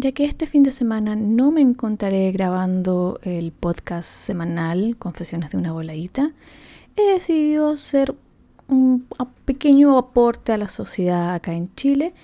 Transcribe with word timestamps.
ya 0.00 0.12
que 0.12 0.24
este 0.24 0.46
fin 0.46 0.62
de 0.62 0.70
semana 0.70 1.16
no 1.16 1.50
me 1.50 1.60
encontraré 1.60 2.30
grabando 2.30 3.18
el 3.24 3.50
podcast 3.50 4.08
semanal 4.08 4.96
Confesiones 4.96 5.50
de 5.50 5.58
una 5.58 5.72
voladita, 5.72 6.30
he 6.94 7.14
decidido 7.14 7.70
hacer 7.70 8.14
un 8.68 9.08
pequeño 9.44 9.98
aporte 9.98 10.52
a 10.52 10.56
la 10.56 10.68
sociedad 10.68 11.34
acá 11.34 11.52
en 11.52 11.74
Chile 11.74 12.14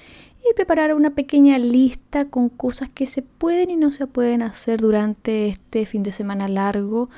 y 0.49 0.55
preparar 0.55 0.95
una 0.95 1.11
pequeña 1.11 1.59
lista 1.59 2.27
con 2.27 2.48
cosas 2.48 2.91
que 2.91 3.07
se 3.07 3.23
pueden 3.23 3.71
y 3.71 3.77
no 3.77 3.91
se 3.91 4.06
pueden 4.06 4.43
hacer 4.43 4.80
durante 4.80 5.48
este 5.48 5.84
fin 5.84 6.04
de 6.04 6.12
semana 6.12 6.46
largo 6.46 7.09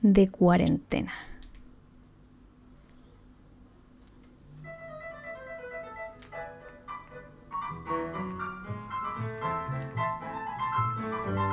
de 0.00 0.28
cuarentena. 0.28 1.12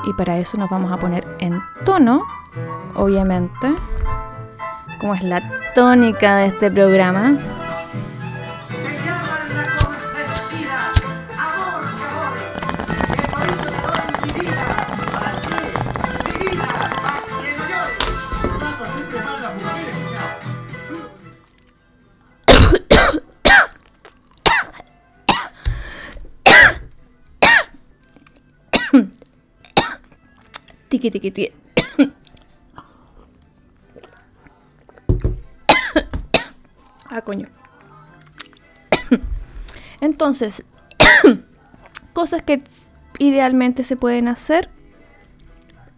Y 0.05 0.13
para 0.13 0.37
eso 0.37 0.57
nos 0.57 0.69
vamos 0.69 0.91
a 0.91 0.97
poner 0.97 1.25
en 1.39 1.61
tono, 1.85 2.21
obviamente, 2.95 3.67
como 4.99 5.13
es 5.13 5.23
la 5.23 5.41
tónica 5.75 6.37
de 6.37 6.47
este 6.47 6.71
programa. 6.71 7.35
Ah, 37.13 37.21
coño. 37.21 37.49
Entonces, 40.01 40.63
cosas 42.13 42.41
que 42.41 42.63
idealmente 43.19 43.83
se 43.83 43.97
pueden 43.97 44.29
hacer. 44.29 44.69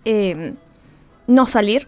Em, 0.05 0.55
no 1.27 1.45
salir. 1.45 1.87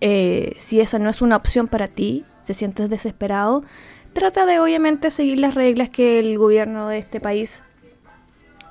Eh, 0.00 0.54
si 0.56 0.80
esa 0.80 0.98
no 0.98 1.10
es 1.10 1.20
una 1.20 1.36
opción 1.36 1.68
para 1.68 1.88
ti, 1.88 2.24
te 2.46 2.54
sientes 2.54 2.88
desesperado, 2.88 3.64
trata 4.14 4.46
de 4.46 4.60
obviamente 4.60 5.10
seguir 5.10 5.38
las 5.38 5.54
reglas 5.54 5.90
que 5.90 6.18
el 6.18 6.38
gobierno 6.38 6.88
de 6.88 6.98
este 6.98 7.20
país 7.20 7.64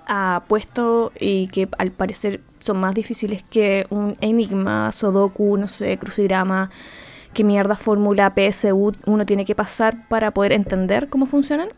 ha 0.07 0.41
puesto 0.47 1.11
y 1.19 1.47
que 1.47 1.69
al 1.77 1.91
parecer 1.91 2.41
son 2.59 2.77
más 2.79 2.93
difíciles 2.93 3.43
que 3.43 3.85
un 3.89 4.17
enigma, 4.21 4.91
Sudoku, 4.91 5.57
no 5.57 5.67
sé, 5.67 5.97
crucigrama, 5.97 6.69
qué 7.33 7.43
mierda 7.43 7.75
fórmula 7.75 8.33
PSU 8.35 8.93
uno 9.05 9.25
tiene 9.25 9.45
que 9.45 9.55
pasar 9.55 9.95
para 10.07 10.31
poder 10.31 10.51
entender 10.51 11.09
cómo 11.09 11.25
funcionan. 11.25 11.69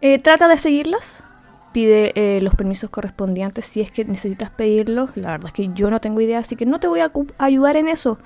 Eh, 0.00 0.18
trata 0.18 0.48
de 0.48 0.58
seguirlas, 0.58 1.24
pide 1.72 2.12
eh, 2.14 2.40
los 2.40 2.54
permisos 2.54 2.90
correspondientes 2.90 3.64
si 3.66 3.80
es 3.80 3.90
que 3.90 4.04
necesitas 4.04 4.50
pedirlos. 4.50 5.16
La 5.16 5.32
verdad 5.32 5.48
es 5.48 5.52
que 5.52 5.70
yo 5.74 5.90
no 5.90 6.00
tengo 6.00 6.20
idea, 6.20 6.38
así 6.38 6.56
que 6.56 6.66
no 6.66 6.80
te 6.80 6.88
voy 6.88 7.00
a 7.00 7.10
ayudar 7.38 7.76
en 7.76 7.88
eso. 7.88 8.18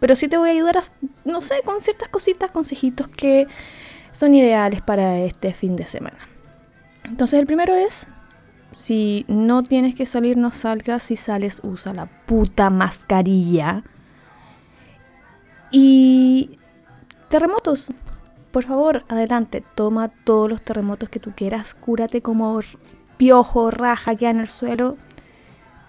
Pero 0.00 0.14
sí 0.14 0.28
te 0.28 0.38
voy 0.38 0.50
a 0.50 0.52
ayudar, 0.52 0.78
a, 0.78 0.82
no 1.24 1.40
sé, 1.40 1.56
con 1.64 1.80
ciertas 1.80 2.08
cositas, 2.08 2.50
consejitos 2.52 3.08
que 3.08 3.48
son 4.12 4.34
ideales 4.34 4.80
para 4.80 5.18
este 5.18 5.52
fin 5.52 5.76
de 5.76 5.86
semana. 5.86 6.18
Entonces 7.04 7.38
el 7.38 7.46
primero 7.46 7.74
es 7.74 8.08
si 8.72 9.24
no 9.28 9.62
tienes 9.62 9.94
que 9.94 10.06
salir, 10.06 10.36
no 10.36 10.52
salgas. 10.52 11.02
Si 11.04 11.16
sales, 11.16 11.60
usa 11.62 11.92
la 11.92 12.06
puta 12.06 12.70
mascarilla. 12.70 13.82
Y 15.70 16.58
terremotos. 17.28 17.90
Por 18.52 18.64
favor, 18.64 19.04
adelante. 19.08 19.62
Toma 19.74 20.08
todos 20.08 20.50
los 20.50 20.62
terremotos 20.62 21.08
que 21.08 21.20
tú 21.20 21.32
quieras. 21.34 21.74
Cúrate 21.74 22.22
como 22.22 22.60
piojo, 23.16 23.70
raja 23.70 24.14
que 24.14 24.28
en 24.28 24.40
el 24.40 24.48
suelo. 24.48 24.96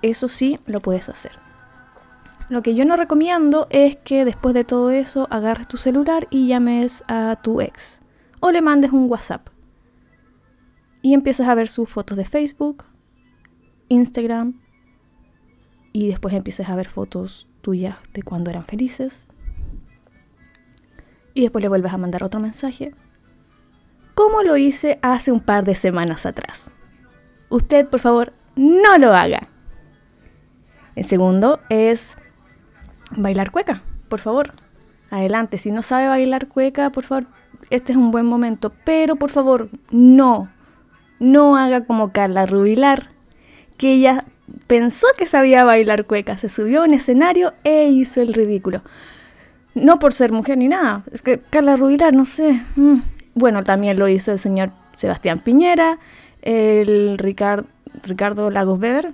Eso 0.01 0.27
sí, 0.27 0.59
lo 0.65 0.79
puedes 0.79 1.09
hacer. 1.09 1.31
Lo 2.49 2.63
que 2.63 2.73
yo 2.73 2.83
no 2.85 2.95
recomiendo 2.95 3.67
es 3.69 3.95
que 3.95 4.25
después 4.25 4.55
de 4.55 4.63
todo 4.63 4.89
eso 4.89 5.27
agarres 5.29 5.67
tu 5.67 5.77
celular 5.77 6.27
y 6.31 6.47
llames 6.47 7.03
a 7.07 7.37
tu 7.41 7.61
ex. 7.61 8.01
O 8.39 8.51
le 8.51 8.61
mandes 8.61 8.91
un 8.91 9.09
WhatsApp 9.09 9.47
y 11.01 11.13
empiezas 11.13 11.47
a 11.47 11.55
ver 11.55 11.67
sus 11.67 11.89
fotos 11.89 12.17
de 12.17 12.25
Facebook, 12.25 12.85
Instagram 13.87 14.59
y 15.93 16.07
después 16.07 16.33
empiezas 16.33 16.69
a 16.69 16.75
ver 16.75 16.87
fotos 16.87 17.47
tuyas 17.61 17.97
de 18.13 18.23
cuando 18.23 18.49
eran 18.49 18.65
felices 18.65 19.25
y 21.33 21.41
después 21.41 21.63
le 21.63 21.69
vuelves 21.69 21.93
a 21.93 21.97
mandar 21.97 22.23
otro 22.23 22.39
mensaje. 22.39 22.93
Como 24.13 24.43
lo 24.43 24.57
hice 24.57 24.99
hace 25.01 25.31
un 25.31 25.39
par 25.39 25.63
de 25.63 25.75
semanas 25.75 26.25
atrás. 26.25 26.71
Usted, 27.49 27.87
por 27.87 28.01
favor, 28.01 28.33
no 28.55 28.97
lo 28.97 29.13
haga. 29.13 29.47
El 30.95 31.05
segundo 31.05 31.61
es 31.69 32.17
bailar 33.11 33.51
cueca, 33.51 33.81
por 34.09 34.19
favor. 34.19 34.51
Adelante, 35.09 35.57
si 35.57 35.71
no 35.71 35.81
sabe 35.81 36.07
bailar 36.07 36.47
cueca, 36.47 36.89
por 36.89 37.05
favor, 37.05 37.27
este 37.69 37.93
es 37.93 37.97
un 37.97 38.11
buen 38.11 38.25
momento. 38.25 38.73
Pero 38.83 39.15
por 39.15 39.29
favor, 39.29 39.69
no 39.91 40.49
no 41.19 41.57
haga 41.57 41.85
como 41.85 42.11
Carla 42.11 42.45
Rubilar, 42.45 43.09
que 43.77 43.93
ella 43.93 44.25
pensó 44.67 45.07
que 45.17 45.25
sabía 45.25 45.63
bailar 45.63 46.05
cueca, 46.05 46.37
se 46.37 46.49
subió 46.49 46.81
a 46.81 46.85
un 46.85 46.93
escenario 46.93 47.53
e 47.63 47.87
hizo 47.89 48.21
el 48.21 48.33
ridículo. 48.33 48.81
No 49.75 49.99
por 49.99 50.13
ser 50.13 50.31
mujer 50.31 50.57
ni 50.57 50.67
nada, 50.67 51.03
es 51.11 51.21
que 51.21 51.39
Carla 51.39 51.75
Rubilar, 51.75 52.13
no 52.13 52.25
sé. 52.25 52.63
Mm. 52.75 53.01
Bueno, 53.35 53.63
también 53.63 53.99
lo 53.99 54.07
hizo 54.07 54.31
el 54.31 54.39
señor 54.39 54.71
Sebastián 54.95 55.39
Piñera, 55.39 55.99
el 56.41 57.17
Ricardo 57.17 58.49
Lagos 58.49 58.79
Weber, 58.79 59.13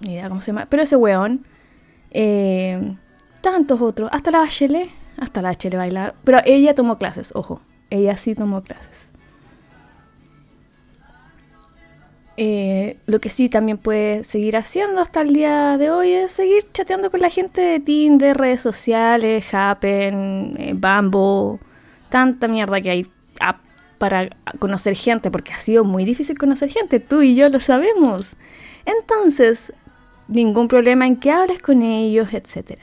ni 0.00 0.12
idea 0.12 0.28
cómo 0.28 0.40
se 0.40 0.48
llama, 0.48 0.66
pero 0.68 0.82
ese 0.82 0.96
weón, 0.96 1.44
eh, 2.10 2.94
tantos 3.40 3.80
otros, 3.80 4.10
hasta 4.12 4.30
la 4.30 4.40
Bachelet, 4.40 4.90
hasta 5.16 5.42
la 5.42 5.48
Bachelet 5.48 5.78
baila, 5.78 6.14
pero 6.24 6.38
ella 6.44 6.74
tomó 6.74 6.98
clases, 6.98 7.32
ojo, 7.34 7.60
ella 7.90 8.16
sí 8.16 8.34
tomó 8.34 8.62
clases. 8.62 9.10
Eh, 12.36 12.98
lo 13.06 13.20
que 13.20 13.30
sí 13.30 13.48
también 13.48 13.78
puede 13.78 14.24
seguir 14.24 14.56
haciendo 14.56 15.00
hasta 15.00 15.20
el 15.20 15.32
día 15.32 15.78
de 15.78 15.90
hoy 15.90 16.10
es 16.10 16.32
seguir 16.32 16.66
chateando 16.72 17.10
con 17.10 17.20
la 17.20 17.30
gente 17.30 17.60
de 17.60 17.78
Tinder, 17.78 18.36
redes 18.36 18.60
sociales, 18.60 19.46
Happen, 19.54 20.56
eh, 20.58 20.72
Bambo, 20.74 21.60
tanta 22.08 22.48
mierda 22.48 22.80
que 22.80 22.90
hay 22.90 23.06
para 23.98 24.28
conocer 24.58 24.96
gente, 24.96 25.30
porque 25.30 25.52
ha 25.52 25.58
sido 25.58 25.84
muy 25.84 26.04
difícil 26.04 26.36
conocer 26.36 26.68
gente, 26.68 27.00
tú 27.00 27.22
y 27.22 27.34
yo 27.34 27.48
lo 27.48 27.60
sabemos. 27.60 28.36
Entonces, 28.84 29.72
ningún 30.28 30.68
problema 30.68 31.06
en 31.06 31.16
que 31.16 31.30
hables 31.30 31.62
con 31.62 31.82
ellos, 31.82 32.28
etc. 32.34 32.78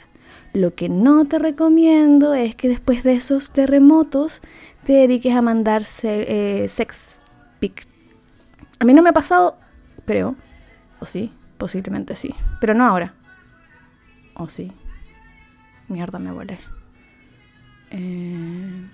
Lo 0.54 0.74
que 0.74 0.90
no 0.90 1.26
te 1.26 1.38
recomiendo 1.38 2.34
es 2.34 2.56
que 2.56 2.70
después 2.70 3.04
de 3.04 3.14
esos 3.14 3.52
terremotos 3.52 4.42
te 4.86 4.94
dediques 4.94 5.36
a 5.36 5.42
mandarse 5.42 6.26
eh, 6.64 6.70
sex 6.70 7.22
pic 7.60 7.86
a 8.82 8.84
mí 8.84 8.96
no 8.96 9.04
me 9.04 9.10
ha 9.10 9.14
pasado, 9.14 9.60
creo. 10.08 10.36
O 11.00 11.06
sí, 11.06 11.32
posiblemente 11.60 12.16
sí. 12.16 12.34
Pero 12.60 12.74
no 12.74 12.84
ahora. 12.84 13.14
O 14.34 14.48
sí. 14.48 14.72
Mierda, 15.88 16.18
me 16.18 16.32
volé. 16.32 16.58
Eh, 17.92 18.88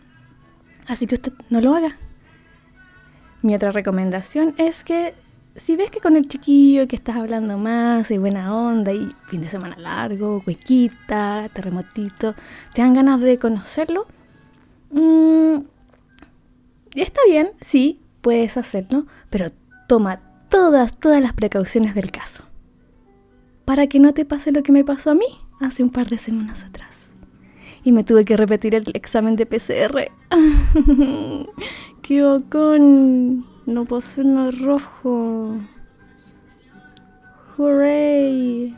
así 0.88 1.08
que 1.08 1.16
usted 1.16 1.32
no 1.50 1.62
lo 1.62 1.74
haga. 1.74 1.96
Mi 3.42 3.56
otra 3.56 3.72
recomendación 3.72 4.56
es 4.58 4.84
que 4.84 5.14
si 5.56 5.78
ves 5.78 5.90
que 5.90 6.02
con 6.02 6.18
el 6.18 6.28
chiquillo 6.28 6.86
que 6.90 6.98
estás 6.98 7.16
hablando 7.16 7.58
más 7.58 8.12
y 8.12 8.18
buena 8.18 8.54
onda 8.54 8.92
y 8.92 9.10
fin 9.28 9.40
de 9.40 9.48
semana 9.48 9.78
largo, 9.78 10.44
huequita, 10.46 11.48
terremotito, 11.54 12.36
te 12.74 12.82
dan 12.82 12.94
ganas 12.94 13.22
de 13.22 13.40
conocerlo, 13.40 14.06
mmm, 14.92 15.60
está 16.94 17.22
bien, 17.26 17.52
sí, 17.62 18.02
puedes 18.20 18.58
hacerlo, 18.58 19.08
pero 19.30 19.50
toma 19.88 20.20
todas, 20.50 20.98
todas 20.98 21.22
las 21.22 21.34
precauciones 21.34 21.96
del 21.96 22.12
caso. 22.12 22.44
Para 23.66 23.88
que 23.88 24.00
no 24.00 24.14
te 24.14 24.26
pase 24.26 24.52
lo 24.52 24.64
que 24.64 24.72
me 24.72 24.84
pasó 24.84 25.12
a 25.12 25.16
mí 25.16 25.26
hace 25.60 25.84
un 25.84 25.90
par 25.90 26.08
de 26.08 26.18
semanas 26.18 26.64
atrás. 26.64 27.12
Y 27.84 27.92
me 27.92 28.04
tuve 28.04 28.26
que 28.26 28.38
repetir 28.38 28.76
el 28.76 28.92
examen 28.94 29.36
de 29.36 29.46
PCR. 29.46 30.10
¡Qué 32.02 32.24
bocón! 32.24 33.46
No 33.66 33.86
pasé 33.86 34.22
uno 34.22 34.52
rojo. 34.52 35.58
¡Hooray! 37.58 38.76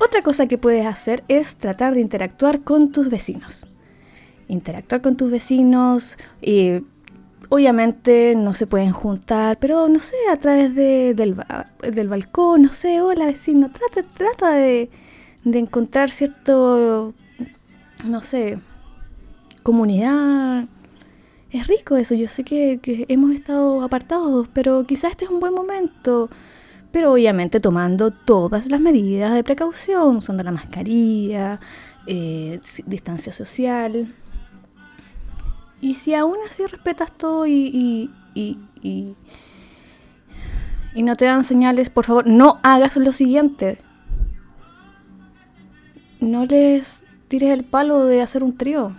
Otra 0.00 0.22
cosa 0.22 0.46
que 0.46 0.58
puedes 0.58 0.86
hacer 0.86 1.24
es 1.28 1.56
tratar 1.56 1.94
de 1.94 2.00
interactuar 2.00 2.60
con 2.60 2.92
tus 2.92 3.10
vecinos 3.10 3.66
interactuar 4.48 5.02
con 5.02 5.16
tus 5.16 5.30
vecinos 5.30 6.18
y 6.40 6.82
obviamente 7.48 8.34
no 8.36 8.54
se 8.54 8.66
pueden 8.66 8.92
juntar, 8.92 9.58
pero 9.58 9.88
no 9.88 10.00
sé, 10.00 10.16
a 10.30 10.36
través 10.36 10.74
de, 10.74 11.14
del, 11.14 11.36
del, 11.80 12.08
balcón, 12.08 12.62
no 12.62 12.72
sé, 12.72 13.00
hola 13.00 13.26
vecino, 13.26 13.70
trata, 13.70 14.08
trata 14.08 14.52
de, 14.52 14.90
de 15.44 15.58
encontrar 15.58 16.10
cierto, 16.10 17.14
no 18.04 18.22
sé, 18.22 18.58
comunidad. 19.62 20.66
Es 21.50 21.66
rico 21.66 21.96
eso, 21.96 22.14
yo 22.14 22.28
sé 22.28 22.44
que, 22.44 22.78
que 22.82 23.06
hemos 23.08 23.32
estado 23.32 23.82
apartados, 23.82 24.48
pero 24.52 24.84
quizás 24.84 25.12
este 25.12 25.24
es 25.24 25.30
un 25.30 25.40
buen 25.40 25.54
momento 25.54 26.28
pero 26.90 27.12
obviamente 27.12 27.60
tomando 27.60 28.10
todas 28.10 28.70
las 28.70 28.80
medidas 28.80 29.34
de 29.34 29.44
precaución, 29.44 30.16
usando 30.16 30.42
la 30.42 30.52
mascarilla, 30.52 31.60
eh, 32.06 32.60
distancia 32.86 33.32
social. 33.32 34.08
Y 35.80 35.94
si 35.94 36.14
aún 36.14 36.36
así 36.46 36.66
respetas 36.66 37.12
todo 37.12 37.46
y, 37.46 37.52
y, 37.52 38.10
y, 38.34 38.58
y, 40.94 41.02
no 41.02 41.16
te 41.16 41.26
dan 41.26 41.44
señales, 41.44 41.90
por 41.90 42.04
favor, 42.04 42.26
no 42.26 42.58
hagas 42.62 42.96
lo 42.96 43.12
siguiente. 43.12 43.80
No 46.20 46.46
les 46.46 47.04
tires 47.28 47.50
el 47.50 47.64
palo 47.64 48.04
de 48.04 48.22
hacer 48.22 48.42
un 48.42 48.56
trío. 48.56 48.92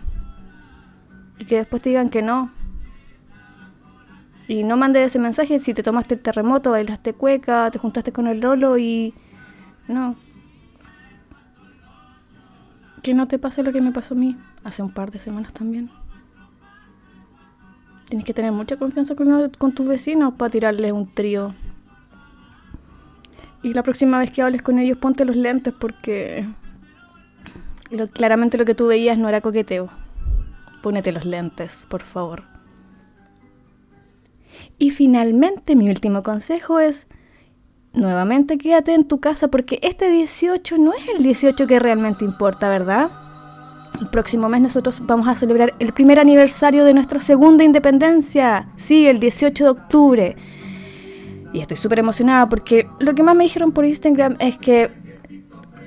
Y 1.38 1.46
que 1.46 1.58
después 1.58 1.82
te 1.82 1.90
digan 1.90 2.10
que 2.10 2.22
no. 2.22 2.52
Y 4.48 4.64
no 4.64 4.78
mandes 4.78 5.06
ese 5.06 5.20
mensaje 5.20 5.60
si 5.60 5.74
te 5.74 5.84
tomaste 5.84 6.16
el 6.16 6.22
terremoto, 6.22 6.72
bailaste 6.72 7.14
cueca, 7.14 7.70
te 7.72 7.78
juntaste 7.78 8.12
con 8.12 8.28
el 8.28 8.40
Lolo 8.40 8.78
y... 8.78 9.14
No. 9.88 10.16
Que 13.04 13.14
no 13.14 13.28
te 13.28 13.38
pase 13.38 13.64
lo 13.64 13.72
que 13.72 13.82
me 13.82 13.92
pasó 13.92 14.14
a 14.14 14.18
mí 14.18 14.36
hace 14.64 14.82
un 14.82 14.92
par 14.92 15.12
de 15.12 15.20
semanas 15.20 15.54
también. 15.54 15.90
Tienes 18.10 18.26
que 18.26 18.34
tener 18.34 18.52
mucha 18.52 18.76
confianza 18.76 19.14
con, 19.16 19.72
tus 19.72 19.88
vecinos 19.88 20.34
para 20.34 20.50
tirarles 20.50 20.92
un 20.92 21.08
trío. 21.14 21.54
Y 23.62 23.74
la 23.74 23.84
próxima 23.84 24.18
vez 24.18 24.32
que 24.32 24.42
hables 24.42 24.64
con 24.64 24.80
ellos, 24.80 24.98
ponte 24.98 25.26
los 25.26 25.36
lentes 25.36 25.74
porque 25.80 26.48
claramente 28.14 28.58
lo 28.58 28.66
que 28.66 28.74
tú 28.74 28.88
veías 28.88 29.20
no 29.20 29.30
era 29.30 29.42
coqueteo. 29.42 29.90
Pónete 30.82 31.12
los 31.12 31.24
lentes, 31.26 31.86
por 31.88 32.02
favor. 32.02 32.44
Y 34.80 34.90
finalmente, 34.90 35.76
mi 35.76 35.90
último 35.90 36.24
consejo 36.24 36.80
es, 36.80 37.08
nuevamente 37.94 38.58
quédate 38.58 38.96
en 38.96 39.08
tu 39.08 39.20
casa 39.20 39.50
porque 39.50 39.80
este 39.84 40.10
18 40.10 40.80
no 40.80 40.94
es 40.94 41.08
el 41.16 41.22
18 41.22 41.68
que 41.68 41.80
realmente 41.80 42.26
importa, 42.26 42.70
¿verdad? 42.70 43.29
El 44.00 44.08
próximo 44.08 44.48
mes 44.48 44.62
nosotros 44.62 45.04
vamos 45.06 45.28
a 45.28 45.36
celebrar 45.36 45.74
el 45.80 45.94
primer 45.94 46.20
aniversario 46.20 46.86
de 46.86 46.94
nuestra 46.94 47.20
segunda 47.20 47.64
independencia. 47.64 48.68
Sí, 48.76 49.08
el 49.08 49.20
18 49.20 49.64
de 49.64 49.70
octubre. 49.70 50.36
Y 51.52 51.60
estoy 51.60 51.78
súper 51.78 52.00
emocionada 52.00 52.48
porque 52.48 52.88
lo 53.00 53.14
que 53.14 53.24
más 53.24 53.36
me 53.36 53.44
dijeron 53.44 53.72
por 53.72 53.86
Instagram 53.86 54.38
es 54.40 54.58
que 54.58 54.90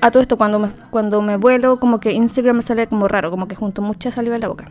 a 0.00 0.10
todo 0.10 0.20
esto 0.20 0.36
cuando 0.36 0.58
me, 0.58 0.68
cuando 0.90 1.22
me 1.22 1.36
vuelo 1.36 1.78
como 1.78 2.00
que 2.00 2.12
Instagram 2.12 2.56
me 2.56 2.62
sale 2.62 2.86
como 2.88 3.08
raro, 3.08 3.30
como 3.30 3.48
que 3.48 3.54
junto 3.54 3.80
mucha 3.80 4.10
saliva 4.10 4.34
en 4.34 4.42
la 4.42 4.48
boca. 4.48 4.64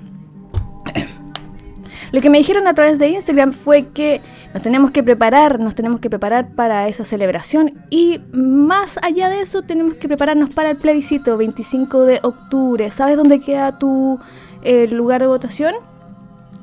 Lo 2.12 2.20
que 2.20 2.30
me 2.30 2.40
dijeron 2.40 2.68
a 2.68 2.74
través 2.74 3.00
de 3.00 3.08
Instagram 3.08 3.54
fue 3.54 3.88
que 3.88 4.22
nos 4.54 4.62
tenemos 4.62 4.92
que 4.92 5.02
preparar, 5.02 5.60
nos 5.60 5.76
tenemos 5.76 6.02
que 6.02 6.10
preparar 6.10 6.50
para 6.54 6.88
esa 6.90 7.06
celebración 7.06 7.86
y 7.90 8.20
más 8.34 9.00
allá 9.02 9.30
de 9.30 9.42
eso 9.42 9.62
tenemos 9.62 9.94
que 9.96 10.10
prepararnos 10.10 10.50
para 10.50 10.72
el 10.72 10.78
plebiscito 10.78 11.38
25 11.38 12.04
de 12.04 12.20
octubre. 12.24 12.92
¿Sabes 12.92 13.16
dónde 13.16 13.40
queda 13.40 13.78
tu 13.80 14.20
eh, 14.64 14.88
lugar 14.88 15.22
de 15.22 15.28
votación? 15.28 15.74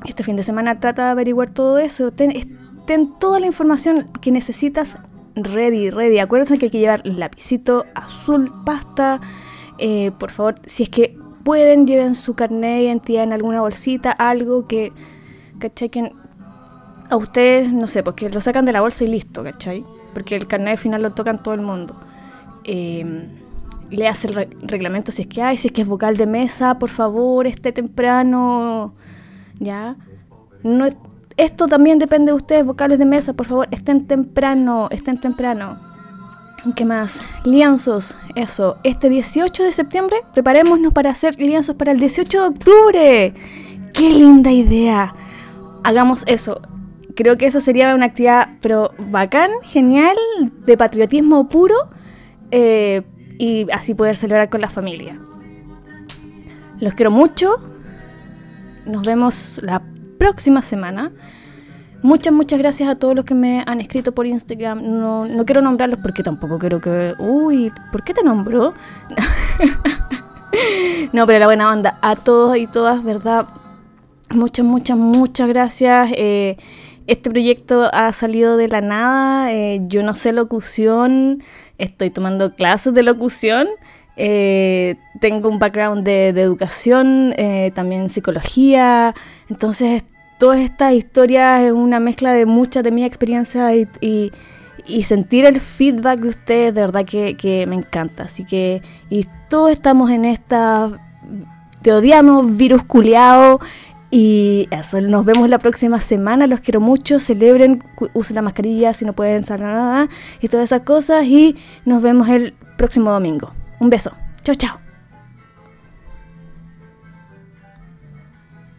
Este 0.04 0.22
fin 0.22 0.36
de 0.36 0.42
semana 0.42 0.80
trata 0.80 1.06
de 1.06 1.10
averiguar 1.12 1.50
todo 1.50 1.78
eso. 1.78 2.10
Ten, 2.10 2.32
toda 3.18 3.40
la 3.40 3.46
información 3.46 4.10
que 4.20 4.30
necesitas 4.30 4.98
ready, 5.34 5.88
ready. 5.90 6.18
Acuérdense 6.18 6.58
que 6.58 6.66
hay 6.66 6.70
que 6.70 6.78
llevar 6.78 7.06
lapicito 7.06 7.86
azul, 7.94 8.52
pasta. 8.66 9.20
Eh, 9.78 10.12
por 10.18 10.30
favor, 10.30 10.56
si 10.66 10.82
es 10.84 10.88
que 10.90 11.18
pueden, 11.42 11.86
lleven 11.86 12.14
su 12.14 12.34
carnet 12.34 12.76
de 12.76 12.82
identidad 12.82 13.24
en 13.24 13.32
alguna 13.32 13.62
bolsita, 13.62 14.10
algo 14.12 14.66
que 14.66 14.92
¿cachai? 15.58 15.88
Que 15.88 16.12
a 17.10 17.16
ustedes, 17.16 17.72
no 17.72 17.86
sé, 17.86 18.02
porque 18.02 18.28
lo 18.28 18.40
sacan 18.40 18.64
de 18.64 18.72
la 18.72 18.80
bolsa 18.80 19.04
y 19.04 19.08
listo, 19.08 19.42
¿cachai? 19.42 19.84
Porque 20.12 20.36
el 20.36 20.46
carnet 20.46 20.78
final 20.78 21.02
lo 21.02 21.12
tocan 21.12 21.42
todo 21.42 21.54
el 21.54 21.62
mundo. 21.62 21.94
Eh, 22.64 23.28
le 23.90 24.08
hace 24.08 24.28
el 24.28 24.34
reglamento 24.62 25.12
si 25.12 25.22
es 25.22 25.28
que 25.28 25.42
hay, 25.42 25.56
si 25.56 25.68
es 25.68 25.72
que 25.72 25.82
es 25.82 25.88
vocal 25.88 26.16
de 26.16 26.26
mesa, 26.26 26.78
por 26.78 26.90
favor, 26.90 27.46
esté 27.46 27.72
temprano, 27.72 28.94
¿ya? 29.58 29.96
No, 30.62 30.86
esto 31.36 31.66
también 31.66 31.98
depende 31.98 32.32
de 32.32 32.36
ustedes, 32.36 32.66
vocales 32.66 32.98
de 32.98 33.06
mesa, 33.06 33.32
por 33.32 33.46
favor, 33.46 33.68
estén 33.70 34.06
temprano, 34.06 34.88
estén 34.90 35.18
temprano. 35.18 35.78
¿Qué 36.74 36.84
más? 36.84 37.22
Lienzos, 37.44 38.18
eso. 38.34 38.78
Este 38.82 39.08
18 39.08 39.62
de 39.62 39.72
septiembre, 39.72 40.18
preparémonos 40.34 40.92
para 40.92 41.10
hacer 41.10 41.38
lienzos 41.38 41.76
para 41.76 41.92
el 41.92 42.00
18 42.00 42.42
de 42.42 42.48
octubre. 42.48 43.34
¡Qué 43.94 44.10
linda 44.10 44.50
idea! 44.50 45.14
Hagamos 45.88 46.24
eso. 46.26 46.60
Creo 47.16 47.38
que 47.38 47.46
eso 47.46 47.60
sería 47.60 47.94
una 47.94 48.06
actividad, 48.06 48.48
pero 48.60 48.90
bacán, 49.10 49.50
genial, 49.64 50.16
de 50.66 50.76
patriotismo 50.76 51.48
puro, 51.48 51.74
eh, 52.50 53.02
y 53.38 53.66
así 53.72 53.94
poder 53.94 54.14
celebrar 54.14 54.50
con 54.50 54.60
la 54.60 54.68
familia. 54.68 55.18
Los 56.78 56.94
quiero 56.94 57.10
mucho. 57.10 57.56
Nos 58.84 59.02
vemos 59.02 59.60
la 59.64 59.82
próxima 60.18 60.60
semana. 60.60 61.10
Muchas, 62.02 62.34
muchas 62.34 62.58
gracias 62.58 62.88
a 62.88 62.96
todos 62.96 63.16
los 63.16 63.24
que 63.24 63.34
me 63.34 63.64
han 63.66 63.80
escrito 63.80 64.12
por 64.12 64.26
Instagram. 64.26 64.82
No, 64.82 65.24
no 65.24 65.44
quiero 65.46 65.62
nombrarlos 65.62 66.00
porque 66.00 66.22
tampoco 66.22 66.58
quiero 66.58 66.80
que... 66.80 67.14
Uy, 67.18 67.72
¿por 67.90 68.04
qué 68.04 68.12
te 68.12 68.22
nombro? 68.22 68.74
no, 71.12 71.26
pero 71.26 71.38
la 71.38 71.46
buena 71.46 71.72
onda. 71.72 71.98
A 72.02 72.14
todos 72.14 72.58
y 72.58 72.66
todas, 72.66 73.02
¿verdad? 73.02 73.46
Muchas, 74.30 74.64
muchas, 74.66 74.98
muchas 74.98 75.48
gracias. 75.48 76.10
Eh, 76.12 76.58
este 77.06 77.30
proyecto 77.30 77.88
ha 77.92 78.12
salido 78.12 78.58
de 78.58 78.68
la 78.68 78.82
nada. 78.82 79.52
Eh, 79.52 79.80
yo 79.86 80.02
no 80.02 80.14
sé 80.14 80.32
locución, 80.32 81.42
estoy 81.78 82.10
tomando 82.10 82.54
clases 82.54 82.92
de 82.92 83.02
locución. 83.02 83.66
Eh, 84.18 84.96
tengo 85.20 85.48
un 85.48 85.58
background 85.58 86.04
de, 86.04 86.28
educación, 86.28 87.34
también 87.74 88.10
psicología. 88.10 89.14
Entonces, 89.48 90.04
toda 90.38 90.60
esta 90.60 90.92
historia 90.92 91.66
es 91.66 91.72
una 91.72 91.98
mezcla 91.98 92.32
de 92.32 92.44
mucha 92.44 92.82
de 92.82 92.90
mi 92.90 93.04
experiencia 93.04 93.74
y, 93.74 94.32
sentir 95.02 95.46
el 95.46 95.60
feedback 95.60 96.20
de 96.20 96.28
ustedes, 96.28 96.74
de 96.74 96.80
verdad 96.82 97.06
que, 97.06 97.64
me 97.66 97.76
encanta. 97.76 98.24
Así 98.24 98.44
que, 98.44 98.82
y 99.08 99.24
todos 99.48 99.70
estamos 99.70 100.10
en 100.10 100.26
esta. 100.26 100.90
Te 101.80 101.92
odiamos, 101.92 102.56
virus 102.56 102.82
culiao. 102.82 103.60
Y 104.10 104.68
eso, 104.70 105.00
nos 105.02 105.24
vemos 105.24 105.48
la 105.50 105.58
próxima 105.58 106.00
semana, 106.00 106.46
los 106.46 106.60
quiero 106.60 106.80
mucho, 106.80 107.20
celebren, 107.20 107.82
usen 108.14 108.36
la 108.36 108.42
mascarilla 108.42 108.94
si 108.94 109.04
no 109.04 109.12
pueden 109.12 109.44
salir 109.44 109.66
nada 109.66 110.08
y 110.40 110.48
todas 110.48 110.64
esas 110.64 110.82
cosas 110.82 111.24
y 111.26 111.56
nos 111.84 112.02
vemos 112.02 112.28
el 112.28 112.54
próximo 112.78 113.10
domingo. 113.10 113.52
Un 113.80 113.90
beso, 113.90 114.12
chao 114.42 114.54
chao. 114.54 114.87